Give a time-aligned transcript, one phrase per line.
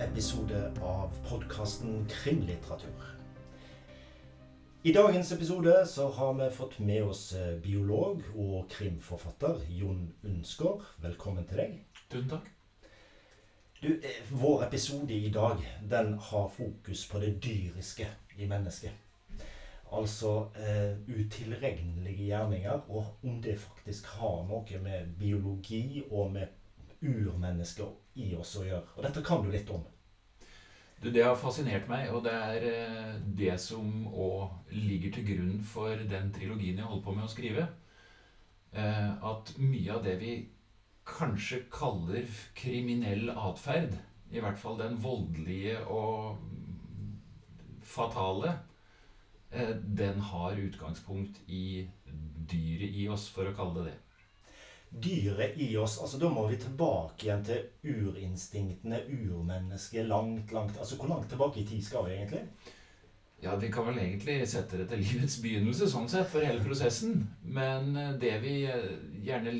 [0.00, 2.90] episode av podkasten Krimlitteratur.
[4.82, 10.86] I dagens episode så har vi fått med oss eh, biolog og krimforfatter Jon Unsgaard.
[11.04, 11.74] Velkommen til deg.
[12.08, 12.48] Tusen takk.
[13.82, 15.60] Du, eh, vår episode i dag
[15.90, 18.08] den har fokus på det dyriske
[18.38, 18.96] i mennesket.
[19.92, 26.56] Altså eh, utilregnelige gjerninger, og om det faktisk har noe med biologi og med
[27.02, 28.86] urmennesker i oss å gjøre.
[28.96, 29.84] Og dette kan du litt om.
[31.00, 35.54] Du, det har fascinert meg, og det er eh, det som òg ligger til grunn
[35.64, 37.64] for den trilogien jeg holder på med å skrive.
[38.76, 40.34] Eh, at mye av det vi
[41.08, 43.96] kanskje kaller kriminell atferd,
[44.30, 46.36] i hvert fall den voldelige og
[47.80, 48.58] fatale,
[49.50, 51.88] eh, den har utgangspunkt i
[52.52, 53.98] dyret i oss, for å kalle det det
[54.90, 60.98] dyret i oss altså Da må vi tilbake igjen til urinstinktene, urmennesket, langt, langt Altså
[60.98, 62.44] hvor langt tilbake i tid skal vi egentlig?
[63.40, 67.22] Ja, Vi kan vel egentlig sette det til livets begynnelse sånn sett, for hele prosessen.
[67.40, 68.90] Men eh, det vi eh,
[69.24, 69.54] gjerne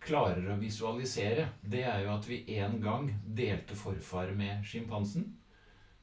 [0.00, 5.26] klarer å visualisere, det er jo at vi en gang delte forfar med sjimpansen.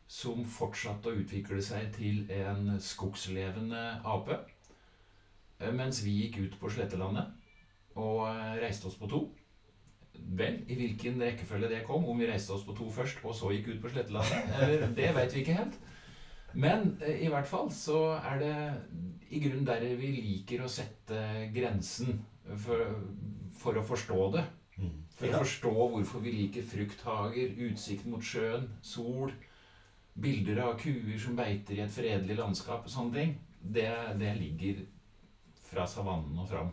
[0.06, 4.44] Som fortsatte å utvikle seg til en skogslevende ape.
[5.58, 7.34] Eh, mens vi gikk ut på slettelandet
[7.96, 9.26] og eh, reiste oss på to.
[10.16, 13.52] Vel, i hvilken rekkefølge det kom, om vi reiste oss på to først og så
[13.52, 15.80] gikk ut på Slettelandet, det vet vi ikke helt.
[16.56, 18.56] Men eh, i hvert fall så er det
[19.36, 22.22] i grunnen der vi liker å sette grensen
[22.64, 22.96] for,
[23.60, 24.46] for å forstå det.
[24.76, 24.96] Mm.
[25.16, 29.32] For å forstå hvorfor vi liker frukthager, utsikt mot sjøen, sol,
[30.16, 33.36] bilder av kuer som beiter i et fredelig landskap, og sånne ting.
[33.60, 33.88] Det,
[34.20, 34.84] det ligger
[35.66, 36.72] fra savannen og fram.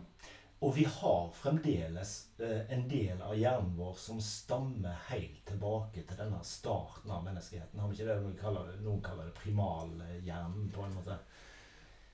[0.63, 6.19] Og vi har fremdeles eh, en del av hjernen vår som stammer helt tilbake til
[6.19, 7.81] denne starten av menneskeheten.
[7.81, 11.17] Har vi ikke det noen kaller noen kaller det primalhjernen, på en måte?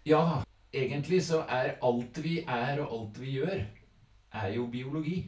[0.10, 0.24] Ja.
[0.70, 3.62] Egentlig så er alt vi er, og alt vi gjør,
[4.38, 5.24] er jo biologi.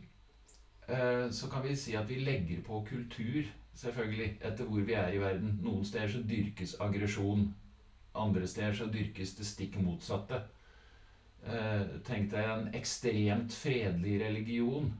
[0.87, 5.13] Eh, så kan vi si at vi legger på kultur, selvfølgelig, etter hvor vi er
[5.13, 5.59] i verden.
[5.61, 7.47] Noen steder så dyrkes aggresjon.
[8.17, 10.41] Andre steder så dyrkes det stikk motsatte.
[11.41, 14.91] Eh, tenk deg en ekstremt fredelig religion.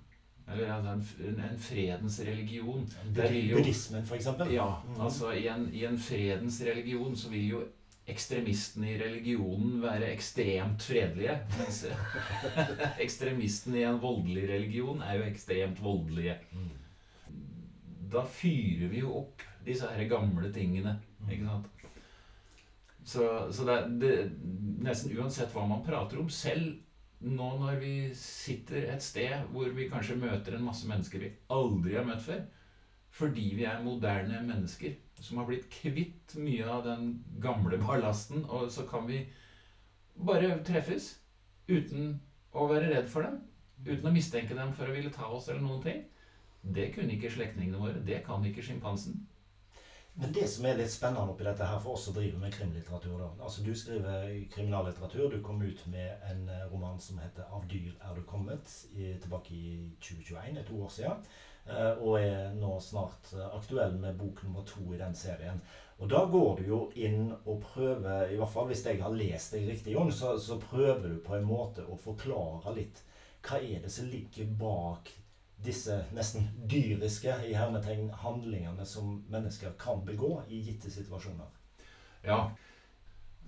[0.52, 0.96] Eller altså
[1.28, 2.88] en, en, fredens religion.
[3.14, 4.32] Buddhismen, f.eks.?
[4.52, 4.72] Ja.
[4.88, 5.02] Mm.
[5.02, 7.62] altså i en, i en, fredens religion så vil jo
[8.10, 11.38] ekstremistene i religionen være ekstremt fredelige.
[11.60, 11.86] Mens
[13.06, 16.40] ekstremistene i en voldelig religion er jo ekstremt voldelige.
[16.52, 16.72] Mm.
[18.12, 20.98] Da fyrer vi jo opp disse her gamle tingene.
[21.30, 21.70] ikke sant?
[23.04, 24.16] Så, så det, det,
[24.86, 26.78] nesten uansett hva man prater om, selv
[27.22, 31.98] nå når vi sitter et sted hvor vi kanskje møter en masse mennesker vi aldri
[31.98, 32.42] har møtt før,
[33.14, 37.12] fordi vi er moderne mennesker som har blitt kvitt mye av den
[37.44, 39.26] gamle ballasten, og så kan vi
[40.18, 41.14] bare treffes
[41.70, 42.16] uten
[42.52, 43.42] å være redd for dem.
[43.86, 46.02] Uten å mistenke dem for å ville ta oss eller noen ting.
[46.62, 48.02] Det kunne ikke slektningene våre.
[48.06, 49.22] Det kan ikke sjimpansen.
[50.14, 53.14] Men det som er litt spennende oppi dette her for oss som driver med krimlitteratur
[53.20, 53.30] da.
[53.40, 55.30] Altså Du skriver kriminallitteratur.
[55.32, 59.14] Du kom ut med en eh, roman som heter 'Av dyr er du kommet' i,
[59.22, 61.24] tilbake i 2021, et år siden.
[61.70, 65.62] Eh, og er nå snart eh, aktuell med bok nummer to i den serien.
[66.00, 69.54] Og da går du jo inn og prøver, i hvert fall hvis jeg har lest
[69.54, 73.04] deg riktig, Jon, så, så prøver du på en måte å forklare litt
[73.46, 75.10] hva er det som ligger bak
[75.66, 81.50] disse nesten dyriske i hermetegn handlingene som mennesker kan begå i gitte situasjoner.
[82.26, 82.44] Ja,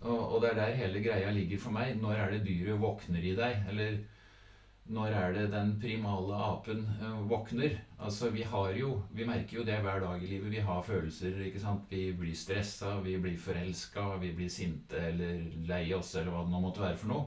[0.04, 1.96] og, det er der hele greia ligger for meg.
[2.02, 3.62] Når er det dyret våkner i deg?
[3.72, 4.02] Eller
[4.92, 7.78] når er det den primale apen uh, våkner?
[8.00, 10.52] Altså, vi har jo Vi merker jo det hver dag i livet.
[10.52, 11.40] Vi har følelser.
[11.46, 11.86] ikke sant?
[11.90, 16.52] Vi blir stressa, vi blir forelska, vi blir sinte eller lei oss, eller hva det
[16.52, 17.26] nå måtte være for noe.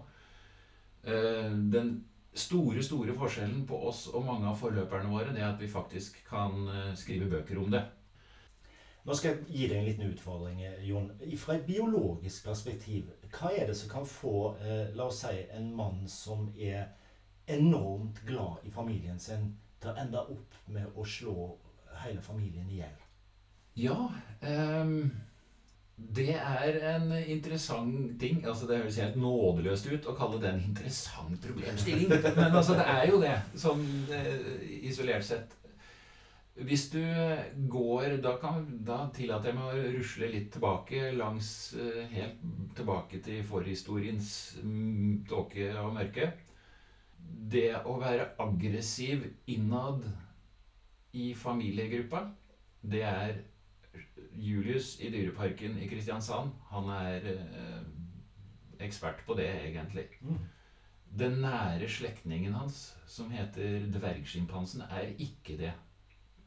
[1.06, 1.97] Uh, den
[2.37, 6.19] store store forskjellen på oss og mange av forløperne våre, det er at vi faktisk
[6.29, 7.83] kan eh, skrive bøker om det.
[9.06, 11.09] Nå skal jeg gi deg en liten utfordring, eh, Jon.
[11.41, 15.71] Fra et biologisk perspektiv, hva er det som kan få eh, la oss si, en
[15.79, 16.91] mann som er
[17.47, 21.53] enormt glad i familien sin, til å ende opp med å slå
[22.03, 23.03] hele familien i hjel?
[23.77, 23.97] Ja
[24.41, 25.11] um
[25.97, 28.43] det er en interessant ting.
[28.45, 32.11] altså Det høres helt nådeløst ut å kalle det en interessant problemstilling.
[32.37, 35.57] Men altså, det er jo det, sånn eh, isolert sett.
[36.57, 37.03] Hvis du
[37.69, 42.39] går Da, kan, da tillater jeg meg å rusle litt tilbake langs eh, Helt
[42.77, 44.31] tilbake til forhistoriens
[45.29, 46.31] tåke og mørke.
[47.57, 50.05] Det å være aggressiv innad
[51.17, 52.27] i familiegruppa
[52.87, 53.39] det er
[54.37, 56.53] Julius i Dyreparken i Kristiansand.
[56.71, 57.81] Han er eh,
[58.87, 60.06] ekspert på det, egentlig.
[60.21, 60.38] Mm.
[61.17, 65.73] Den nære slektningen hans, som heter dvergsjimpansen, er ikke det.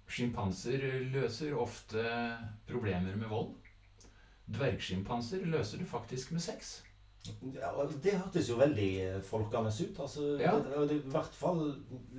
[0.09, 0.83] Sjimpanser
[1.13, 2.03] løser ofte
[2.69, 3.55] problemer med vold.
[4.49, 6.79] Dvergsjimpanser løser det faktisk med sex.
[7.55, 7.71] Ja,
[8.03, 9.99] det hørtes jo veldig eh, folkene ut.
[9.99, 10.55] Altså, Ja.
[10.59, 11.61] det, det I hvert fall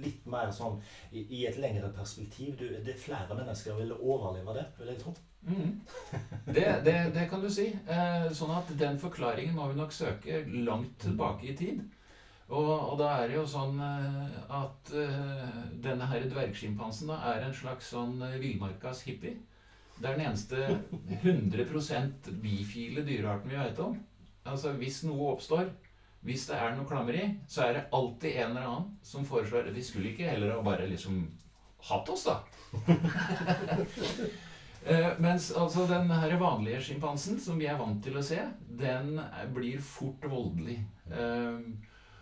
[0.00, 0.80] litt mer sånn
[1.12, 2.56] i, i et lengre perspektiv.
[2.60, 5.14] Du, det er flere mennesker ville overleve det, vil jeg tro.
[5.46, 5.80] Mm.
[6.52, 7.70] Det, det, det kan du si.
[7.88, 11.80] Eh, sånn at den forklaringen må vi nok søke langt tilbake i tid.
[12.50, 17.54] Og, og da er det jo sånn eh, at eh, denne her dvergsjimpansen er en
[17.54, 19.36] slags sånn villmarkas hippie.
[20.00, 20.80] Det er den eneste
[21.22, 23.98] 100% bifile dyrearten vi vet om.
[24.50, 25.70] Altså Hvis noe oppstår,
[26.26, 29.85] hvis det er noe klammeri, så er det alltid en eller annen som foreslår Vi
[29.85, 31.23] skulle ikke heller ha bare liksom
[31.88, 32.41] hatt oss, da.
[34.81, 38.38] Eh, mens altså den her vanlige sjimpansen, som vi er vant til å se,
[38.81, 39.19] den
[39.52, 40.79] blir fort voldelig.
[41.12, 41.58] Eh,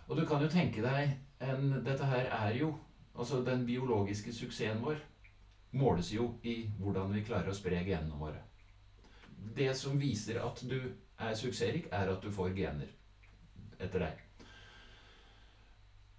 [0.09, 2.73] og du kan jo tenke deg en, Dette her er jo
[3.19, 4.99] Altså den biologiske suksessen vår
[5.75, 8.39] måles jo i hvordan vi klarer å spre genene våre.
[9.55, 10.77] Det som viser at du
[11.19, 12.89] er suksessrik, er at du får gener
[13.79, 14.25] etter deg.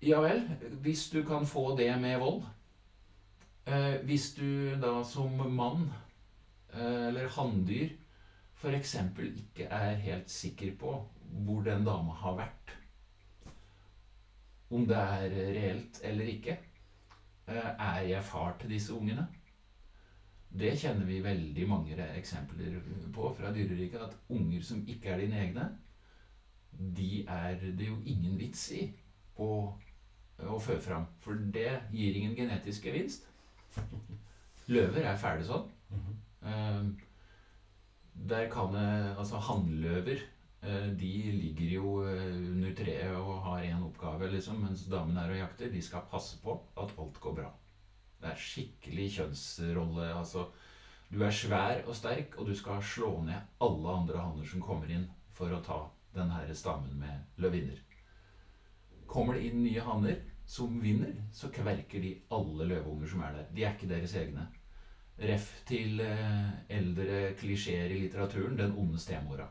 [0.00, 0.46] Ja vel,
[0.80, 2.38] hvis du kan få det med vold
[3.68, 5.90] eh, Hvis du da som mann
[6.72, 7.90] eh, eller hanndyr
[8.60, 8.94] f.eks.
[9.18, 10.94] ikke er helt sikker på
[11.44, 12.72] hvor den dama har vært,
[14.70, 16.56] om det er reelt eller ikke,
[17.46, 19.28] eh, er jeg far til disse ungene?
[20.50, 22.80] Det kjenner vi veldig mange eksempler
[23.14, 25.68] på fra dyreriket, at unger som ikke er dine egne,
[26.72, 28.88] de er det jo ingen vits i
[29.38, 29.50] å,
[30.42, 31.06] å fø fram.
[31.22, 33.28] For det gir ingen genetisk gevinst.
[34.70, 35.70] Løver er fæle sånn.
[35.90, 36.90] Mm -hmm.
[38.30, 40.18] Der kan det Altså hannløver
[40.62, 45.30] eh, de ligger jo eh, under treet og har én oppgave, liksom, mens damene er
[45.30, 45.72] og jakter.
[45.72, 47.52] De skal passe på at alt går bra.
[48.40, 50.10] Skikkelig kjønnsrolle.
[50.16, 50.46] Altså,
[51.10, 54.90] du er svær og sterk, og du skal slå ned alle andre hanner som kommer
[54.90, 55.80] inn for å ta
[56.14, 57.78] denne stammen med løvinner.
[59.10, 60.20] Kommer det inn nye hanner
[60.50, 63.50] som vinner, så kverker de alle løveunger som er der.
[63.54, 64.48] De er ikke deres egne.
[65.20, 69.46] Ref til eh, eldre klisjeer i litteraturen 'Den onde stemora'.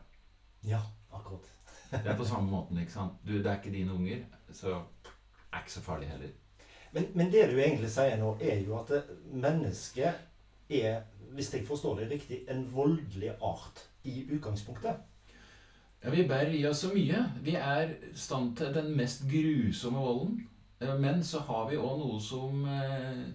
[0.63, 0.81] Ja,
[1.11, 1.45] akkurat.
[1.91, 2.77] Det er på samme måten.
[2.77, 3.13] ikke sant?
[3.27, 4.81] Du, Det er ikke dine unger, så
[5.53, 6.31] er ikke så farlig heller.
[6.91, 8.91] Men, men det du egentlig sier nå, er jo at
[9.29, 10.25] mennesket
[10.69, 11.03] er,
[11.35, 14.95] hvis jeg forstår det riktig, en voldelig art i utgangspunktet.
[16.03, 17.25] Ja, Vi bærer i oss så mye.
[17.43, 20.39] Vi er i stand til den mest grusomme volden.
[20.79, 23.25] Eh, Men så har vi òg noe som eh,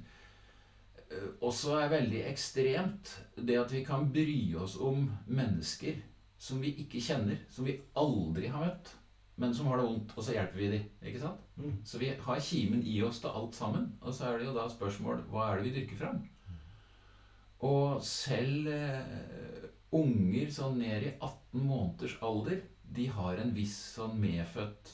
[1.10, 3.12] eh, også er veldig ekstremt.
[3.36, 6.00] Det at vi kan bry oss om mennesker
[6.38, 8.90] som vi ikke kjenner, som vi aldri har møtt,
[9.36, 10.84] men som har det vondt, og så hjelper vi dem.
[11.02, 11.40] Ikke sant?
[11.58, 11.78] Mm.
[11.84, 13.88] Så vi har kimen i oss til alt sammen.
[14.00, 16.20] Og så er det jo da spørsmål hva er det vi dyrker fram?
[17.64, 22.60] Og selv eh, unger sånn ned i 18 måneders alder,
[22.94, 24.92] de har en viss sånn medfødt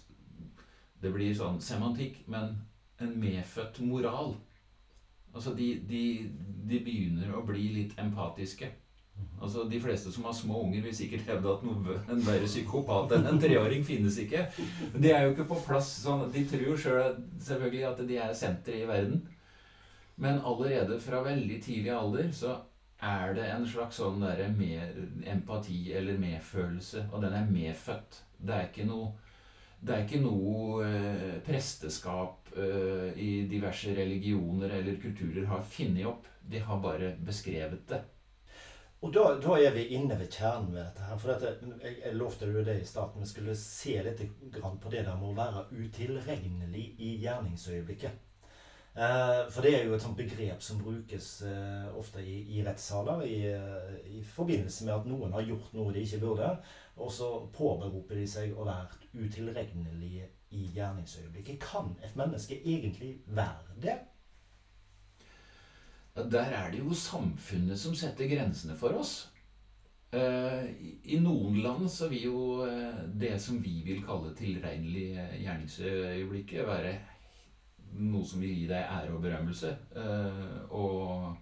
[1.00, 2.59] Det blir sånn semantikk, men
[3.00, 4.35] en medfødt moral.
[5.32, 6.02] Altså de, de,
[6.68, 8.68] de begynner å bli litt empatiske.
[9.41, 13.15] Altså De fleste som har små unger, vil sikkert hevde at noe, en verre psykopat
[13.17, 14.45] enn en treåring finnes ikke.
[14.97, 18.85] De er jo ikke på plass sånn De tror selv, selvfølgelig at de er senteret
[18.85, 19.23] i verden.
[20.21, 22.59] Men allerede fra veldig tidlig alder så
[23.00, 24.50] er det en slags sånn derre
[25.33, 28.21] empati eller medfølelse, og den er medfødt.
[28.37, 29.15] Det er ikke noe
[29.81, 36.27] det er ikke noe eh, presteskap eh, i diverse religioner eller kulturer har funnet opp.
[36.45, 38.03] De har bare beskrevet det.
[39.00, 41.21] Og da, da er vi inne ved kjernen ved dette her.
[41.21, 43.23] For dette, jeg, jeg lovte jo det i starten.
[43.25, 44.21] Vi skulle se litt
[44.52, 48.26] på det der med å være utilregnelig i gjerningsøyeblikket.
[48.90, 53.23] Eh, for det er jo et sånt begrep som brukes eh, ofte i, i rettssaler
[53.23, 56.49] i, eh, i forbindelse med at noen har gjort noe de ikke burde,
[56.99, 60.26] og så påberoper de seg å være utilregnelige
[60.59, 61.62] i gjerningsøyeblikket.
[61.62, 63.97] Kan et menneske egentlig være det?
[66.17, 69.29] Der er det jo samfunnet som setter grensene for oss.
[70.12, 70.64] Eh,
[71.05, 76.67] i- noen land så vil jo eh, det som vi vil kalle tilregnelig eh, gjerningsøyeblikket,
[76.67, 76.97] være
[77.95, 79.71] noe som vil gi deg ære og berømmelse.
[80.71, 81.37] Og,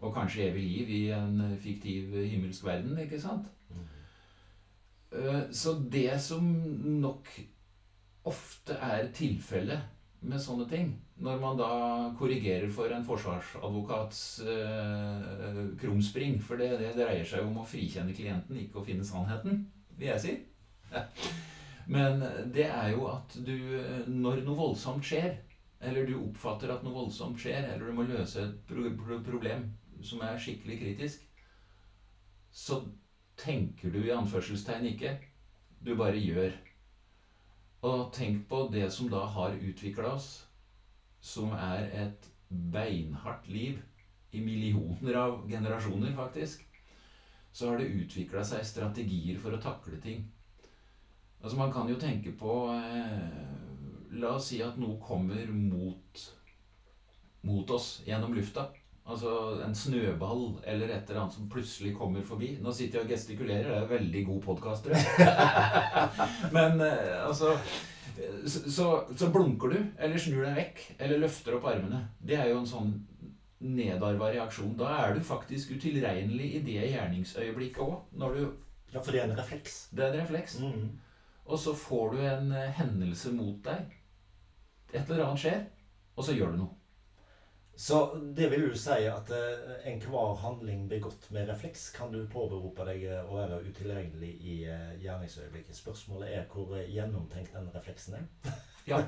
[0.00, 3.46] og kanskje evig liv i en fiktiv himmelsk verden, ikke sant?
[5.12, 6.44] Eh, Så det som
[7.00, 7.28] nok
[8.26, 9.80] ofte er tilfellet
[10.26, 10.92] med sånne ting.
[11.22, 11.70] Når man da
[12.18, 16.38] korrigerer for en forsvarsadvokats eh, krumspring.
[16.42, 19.64] For det, det, dreier seg jo om å frikjenne klienten, ikke å finne sannheten,
[19.96, 20.36] vil jeg si.
[21.94, 22.22] Men
[22.54, 23.54] det er jo at du
[24.10, 25.36] Når noe voldsomt skjer,
[25.80, 29.68] eller du oppfatter at noe voldsomt skjer, eller du må løse et pro pro problem
[30.04, 31.22] som er skikkelig kritisk,
[32.50, 32.80] så
[33.36, 35.16] tenker du i anførselstegn ikke.
[35.84, 36.54] Du bare gjør.
[37.82, 40.46] Og tenk på det som da har utvikla oss,
[41.20, 43.82] som er et beinhardt liv
[44.32, 46.64] i millioner av generasjoner, faktisk.
[47.52, 50.24] Så har det utvikla seg strategier for å takle ting.
[51.42, 53.46] Altså Man kan jo tenke på eh,
[54.16, 56.22] La oss si at noe kommer mot,
[57.44, 58.70] mot oss gjennom lufta.
[59.06, 59.32] Altså
[59.62, 62.56] en snøball eller et eller annet som plutselig kommer forbi.
[62.62, 64.88] Nå sitter jeg og gestikulerer, det er veldig god podkast,
[66.56, 67.54] Men eh, altså
[68.46, 72.00] så, så, blunker du, eller snur deg vekk, eller løfter opp armene.
[72.18, 72.92] Det er jo en sånn
[73.66, 74.74] nedarva reaksjon.
[74.78, 77.98] Da er du faktisk utilregnelig i det gjerningsøyeblikket òg.
[78.92, 79.78] Ja, for det er en refleks.
[79.92, 80.58] Det er en refleks.
[80.62, 80.88] Mm.
[81.46, 83.94] Og så får du en eh, hendelse mot deg.
[84.94, 85.62] Et eller annet skjer,
[86.16, 86.85] og så gjør du noe.
[87.76, 92.86] Så det vil jo si at uh, enhver handling begått med refleks kan du påberope
[92.88, 95.76] deg eh, å være utilregnelig i uh, gjerningsøyeblikket.
[95.76, 98.24] Spørsmålet er hvor gjennomtenkt den refleksen er.
[98.90, 99.02] ja.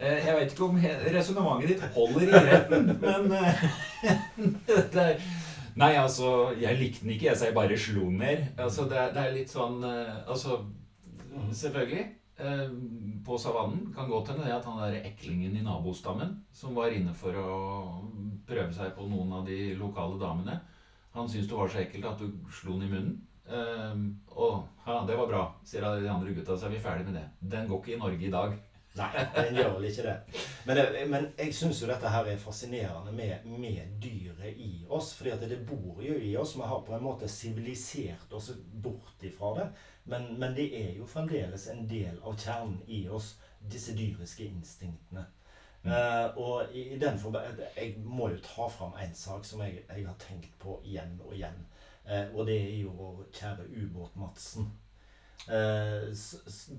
[0.00, 0.80] Jeg vet ikke om
[1.12, 3.30] resonnementet ditt holder i retten, men
[4.94, 5.28] det er,
[5.76, 7.28] Nei, altså, jeg likte den ikke.
[7.28, 8.44] Jeg sier bare slo den ned.
[8.56, 10.62] Altså, det, det, er litt sånn Altså,
[11.28, 11.50] mm.
[11.52, 12.06] selvfølgelig.
[12.38, 12.70] Eh,
[13.24, 13.94] på savannen.
[13.96, 17.52] Kan godt hende det at han der eklingen i nabostammen som var inne for å
[18.46, 20.58] prøve seg på noen av de lokale damene,
[21.16, 23.16] han syntes det var så ekkelt at du slo den i munnen.
[23.46, 27.16] Um, og ja, det var bra, sier de andre gutta, så er vi ferdig med
[27.16, 27.24] det.
[27.40, 28.56] Den går ikke i Norge i dag.
[28.96, 30.14] Nei, den gjør vel ikke det.
[30.66, 35.12] Men, det, men jeg syns jo dette her er fascinerende med, med dyret i oss.
[35.16, 36.56] fordi at det bor jo i oss.
[36.56, 39.68] Vi har på en måte sivilisert oss bort ifra det.
[40.06, 43.34] Men, men, det er jo fremdeles en del av kjernen i oss,
[43.72, 45.26] disse dyriske instinktene.
[45.82, 45.92] Mm.
[45.92, 47.18] Uh, og i, i den
[47.76, 51.34] Jeg må jo ta fram en sak som jeg, jeg, har tenkt på igjen og
[51.34, 51.58] igjen.
[52.06, 54.70] Uh, og det er jo vår kjære ubåt-Madsen.
[55.46, 56.10] Uh,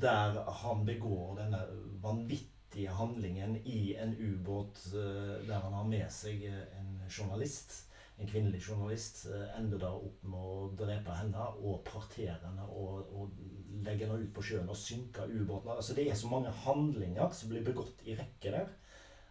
[0.01, 1.61] der han begår denne
[2.03, 9.25] vanvittige handlingen i en ubåt der han har med seg en journalist en kvinnelig journalist
[9.29, 14.23] eh, ender da opp med å drepe henne og partere henne og, og legge henne
[14.23, 15.75] ut på sjøen og synke ubåten.
[15.75, 18.73] Altså Det er så mange handlinger som blir begått i rekke der,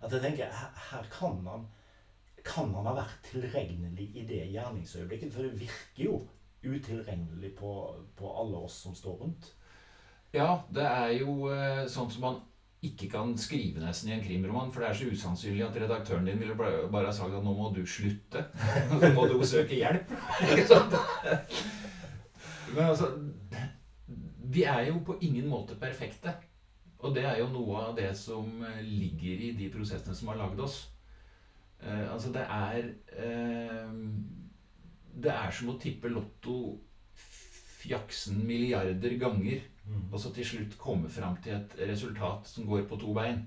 [0.04, 1.66] at jeg tenker her, her kan han
[2.46, 5.32] kan han ha vært tilregnelig i det gjerningsøyeblikket?
[5.34, 6.18] For det virker jo
[6.66, 7.72] utilregnelig på,
[8.18, 9.48] på alle oss som står rundt.
[10.34, 12.38] Ja, det er jo eh, sånn som man
[12.86, 16.40] ikke kan skrive nesten i en krimroman, for det er så usannsynlig at redaktøren din
[16.40, 18.44] ville bare ha sagt at 'nå må du slutte'.
[18.90, 20.10] Nå må du søke hjelp.
[22.74, 23.12] Men altså
[24.56, 26.34] Vi er jo på ingen måte perfekte.
[26.98, 30.60] Og det er jo noe av det som ligger i de prosessene som har lagd
[30.60, 30.78] oss.
[31.82, 32.86] Uh, altså, det er
[33.20, 33.92] uh,
[35.24, 36.80] Det er som å tippe Lotto
[37.86, 39.60] fjaksen milliarder ganger.
[40.10, 43.44] Og så til slutt komme fram til et resultat som går på to bein.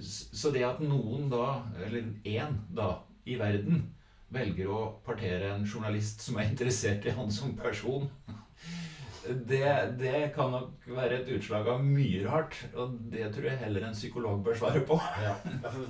[0.00, 2.92] Så det at noen da, eller én da,
[3.28, 3.84] i verden
[4.32, 8.06] velger å partere en journalist som er interessert i han som person
[9.50, 12.56] det, det, kan nok være et utslag av mye rart.
[12.74, 14.96] Og det tror jeg heller en psykolog bør svare på.
[15.22, 15.34] ja,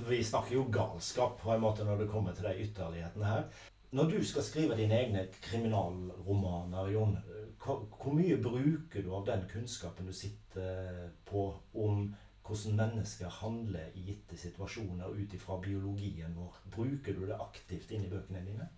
[0.09, 3.45] Vi snakker jo galskap på en måte når det kommer til de ytterlighetene her.
[3.91, 7.17] Når du skal skrive dine egne kriminalromaner, Jon,
[7.59, 12.05] hvor mye bruker du av den kunnskapen du sitter på om
[12.47, 16.55] hvordan mennesker handler i gitte situasjoner ut ifra biologien vår?
[16.71, 18.69] Bruker du det aktivt inn i bøkene dine?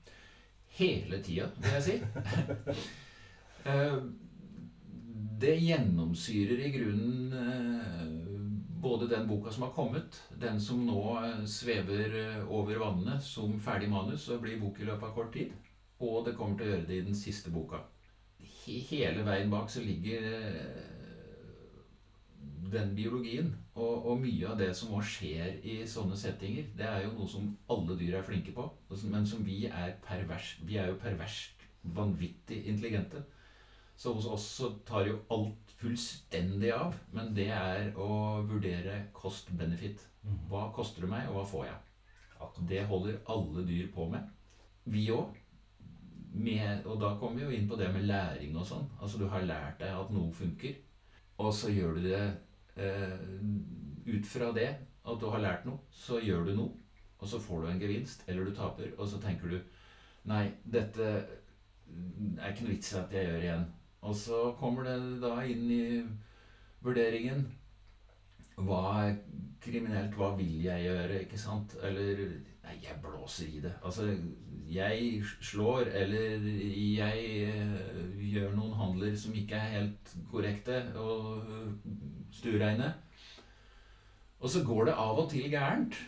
[0.79, 1.97] Hele tida, vil jeg si.
[3.63, 3.99] Eh,
[5.39, 8.32] det gjennomsyrer i grunnen eh,
[8.83, 13.89] både den boka som har kommet, den som nå eh, svever over vannene som ferdig
[13.91, 15.55] manus og blir bok i løpet av kort tid,
[16.03, 17.85] og det kommer til å gjøre det i den siste boka
[18.71, 20.83] hele veien bak så ligger eh,
[22.73, 23.53] den biologien.
[23.75, 27.29] Og, og, mye av det som også skjer i sånne settinger, det er jo noe
[27.29, 28.67] som alle dyr er flinke på.
[29.09, 30.57] Men som vi er pervers.
[30.63, 33.23] Vi er jo perverst vanvittig intelligente.
[33.95, 36.95] Så hos oss så tar jo alt fullstendig av.
[37.15, 40.03] Men det er å vurdere cost-benefit.
[40.23, 40.39] Mm.
[40.51, 41.81] Hva koster det meg, og hva får jeg?
[42.67, 44.27] Det holder alle dyr på med.
[44.91, 45.39] Vi òg
[46.33, 48.87] og da kommer vi jo inn på det med læring og sånn.
[48.99, 50.73] Altså du har lært deg at noe funker,
[51.37, 52.23] og så gjør du det
[52.75, 53.19] eh,
[54.07, 54.69] ut fra det
[55.03, 56.71] at du har lært noe, så gjør du noe,
[57.19, 59.61] og så får du en gevinst, eller du taper, og så tenker du
[60.23, 63.63] Nei, dette er ikke noe vits i at jeg gjør igjen.
[64.03, 65.83] Og så kommer det da inn i
[66.83, 67.45] vurderingen
[68.59, 69.13] Hva er
[69.63, 70.15] kriminelt?
[70.19, 71.21] Hva vil jeg gjøre?
[71.23, 71.77] Ikke sant?
[71.81, 72.19] Eller
[72.63, 73.73] Nei, jeg blåser i det.
[73.83, 74.05] Altså,
[74.71, 76.45] jeg slår, eller
[76.95, 81.43] jeg eh, gjør noen handler som ikke er helt korrekte og
[82.31, 82.93] stuereine.
[84.39, 85.99] Og så går det av og til gærent.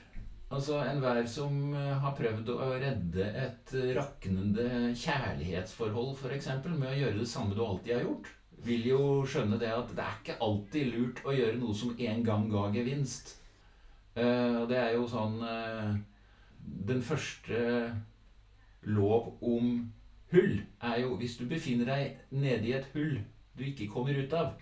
[0.53, 7.21] Altså Enhver som eh, har prøvd å redde et raknende kjærlighetsforhold, f.eks., med å gjøre
[7.21, 8.29] det samme du alltid har gjort,
[8.65, 8.99] vil jo
[9.29, 12.67] skjønne det at det er ikke alltid lurt å gjøre noe som en gang ga
[12.73, 13.35] gevinst.
[14.15, 15.41] Uh, det er jo sånn
[16.87, 17.57] Den første
[18.87, 19.73] lov om
[20.31, 23.17] hull er jo hvis du befinner deg nede i et hull
[23.55, 24.55] du ikke kommer ut av,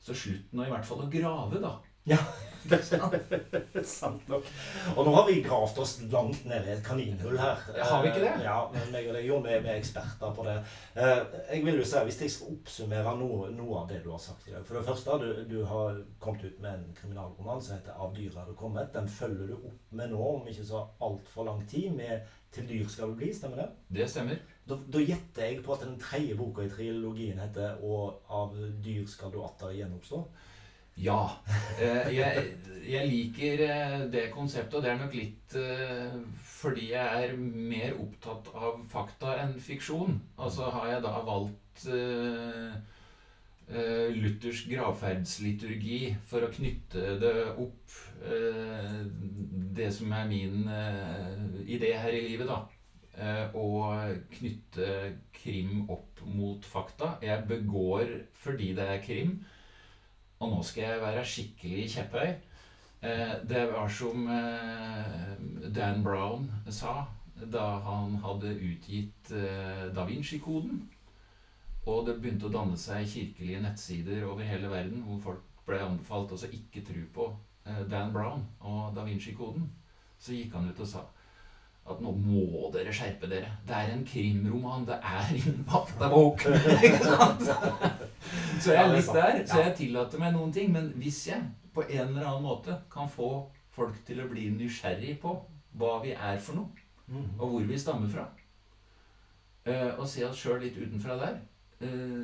[0.00, 1.78] så slutt nå i hvert fall å grave, da.
[2.04, 2.18] Ja,
[2.68, 4.48] det er sant nok.
[4.94, 7.62] Og nå har vi gravd oss langt ned i et kaninhull her.
[7.78, 8.32] Har vi ikke det?
[8.44, 10.58] Ja, men meg og deg jo, vi er eksperter på det.
[11.00, 11.22] Eh,
[11.54, 14.48] jeg vil jo si, Hvis jeg skal oppsummere noe, noe av det du har sagt
[14.48, 17.96] i dag For det første, du, du har kommet ut med en kriminalroman som heter
[17.96, 18.92] 'Av dyr er du kommet'.
[18.92, 22.20] Den følger du opp med nå om ikke så altfor lang tid med
[22.52, 23.32] 'Til dyr skal du bli'.
[23.32, 23.68] Stemmer det?
[24.00, 24.40] Det stemmer.
[24.68, 29.06] Da, da gjetter jeg på at den tredje boka i trilogien heter 'Og av dyr
[29.06, 30.24] skal du atter gjenoppstå'.
[30.96, 31.42] Ja.
[31.80, 32.44] Eh, jeg,
[32.86, 37.96] jeg, liker eh, det konseptet, og det er nok litt eh, fordi jeg er mer
[37.98, 40.20] opptatt av fakta enn fiksjon.
[40.38, 41.88] Altså har jeg da valgt
[44.14, 47.94] luthersk gravferdsliturgi for å knytte det opp
[49.74, 50.68] Det som er min
[51.64, 53.48] idé her i livet, da.
[53.56, 54.90] Og knytte
[55.32, 57.16] krim opp mot fakta.
[57.24, 58.12] Jeg begår
[58.44, 59.38] fordi det er krim.
[60.44, 62.32] Og nå skal jeg være skikkelig kjepphøy.
[63.04, 70.82] Eh, det var som eh, Dan Brown sa da han hadde utgitt eh, Da Vinci-koden.
[71.88, 76.36] Og det begynte å danne seg kirkelige nettsider over hele verden hvor folk ble anbefalt
[76.36, 77.26] å ikke tro på
[77.88, 79.64] Dan Brown og Da Vinci-koden.
[80.20, 81.06] Så gikk han ut og sa
[81.84, 83.50] at nå må dere skjerpe dere.
[83.68, 84.86] Det er en krimroman.
[84.88, 86.44] Det er ingen faktabok.
[88.62, 89.40] så jeg er litt der.
[89.48, 90.72] Så jeg tillater meg noen ting.
[90.74, 91.42] Men hvis jeg
[91.74, 93.30] på en eller annen måte kan få
[93.74, 95.34] folk til å bli nysgjerrig på
[95.78, 97.34] hva vi er for noe, mm.
[97.38, 98.28] og hvor vi stammer fra,
[99.66, 101.40] eh, og se oss sjøl litt utenfra der
[101.82, 102.22] eh,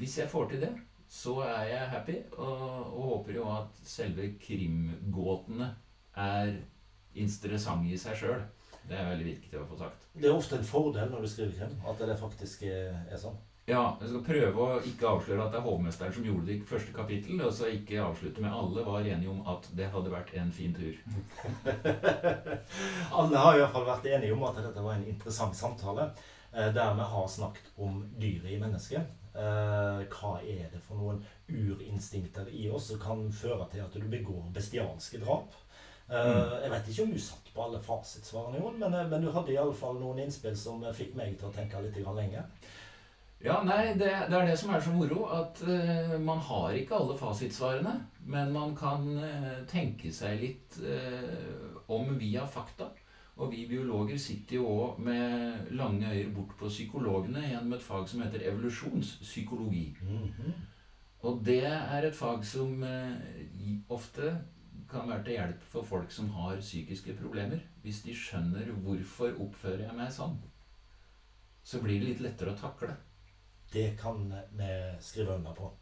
[0.00, 0.72] Hvis jeg får til det,
[1.08, 5.70] så er jeg happy, og, og håper jo at selve krimgåtene
[6.18, 6.56] er
[7.14, 8.42] interessante i seg sjøl.
[8.86, 10.08] Det er veldig viktig å få sagt.
[10.14, 13.38] Det er ofte en fordel når du skriver krim, at det faktisk er sånn.
[13.66, 16.66] Ja, jeg skal prøve å ikke avsløre at det er hovmesteren som gjorde det i
[16.68, 20.30] første kapittel, og så ikke avslutte med alle var enige om at det hadde vært
[20.38, 20.94] en fin tur.
[23.18, 26.06] alle har i hvert fall vært enige om at dette var en interessant samtale,
[26.52, 29.10] eh, der vi har snakket om dyret i mennesket.
[29.34, 31.18] Eh, hva er det for noen
[31.50, 35.58] urinstinkter i oss som kan føre til at du begår bestialske drap?
[36.06, 36.62] Mm.
[36.62, 39.58] Jeg vet ikke om du satt på alle fasitsvarene, Jon, men, eh, men du hadde
[39.58, 42.46] iallfall noen innspill som fikk meg til å tenke litt lenger.
[43.44, 46.96] Ja, nei, det, det, er det som er så moro, at uh, man har ikke
[46.96, 47.96] alle fasitsvarene.
[48.26, 52.88] Men man kan uh, tenke seg litt uh, om via fakta.
[53.36, 58.08] Og vi biologer sitter jo òg med lange øyer bort på psykologene gjennom et fag
[58.08, 59.96] som heter evolusjonspsykologi.
[60.00, 60.52] Mm -hmm.
[61.28, 62.84] Og det er et fag som
[63.88, 64.38] ofte
[64.90, 67.58] kan være til hjelp for folk som har psykiske problemer.
[67.82, 70.38] Hvis de skjønner 'hvorfor oppfører jeg meg sånn',
[71.64, 72.96] så blir det litt lettere å takle.
[73.72, 75.72] Det kan vi skrive under på.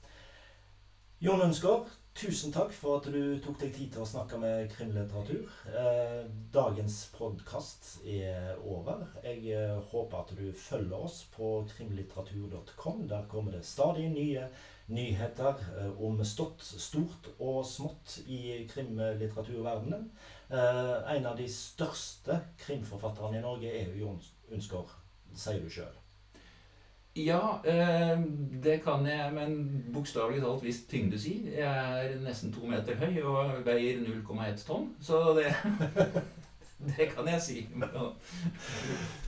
[1.25, 5.47] Jon Ønskår, tusen takk for at du tok deg tid til å snakke med krimlitteratur.
[5.71, 9.07] Eh, dagens podkast er over.
[9.25, 13.07] Jeg eh, håper at du følger oss på krimlitteratur.com.
[13.09, 14.51] Der kommer det stadig nye
[14.93, 20.11] nyheter eh, om stått, stort og smått i krimlitteraturverdenen.
[20.53, 24.93] En av de største krimforfatterne i Norge er jo Jon Unskår,
[25.33, 26.04] sier du sjøl.
[27.17, 28.21] Ja, eh,
[28.63, 31.53] det kan jeg, men bokstavelig talt hvis tyngde sier.
[31.61, 35.53] Jeg er nesten to meter høy og veier 0,1 tonn, så det
[36.85, 37.69] Det kan jeg si.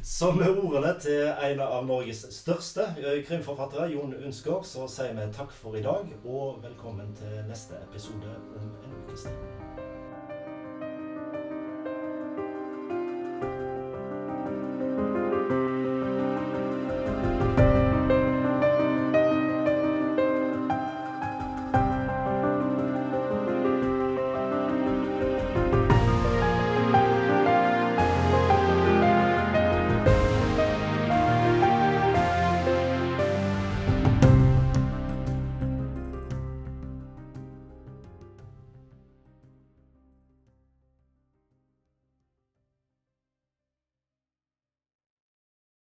[0.02, 5.30] så med ordene til en av Norges største eh, krimforfattere, Jon Unsgaard, så sier vi
[5.32, 9.66] takk for i dag, og velkommen til neste episode om en ukes tid.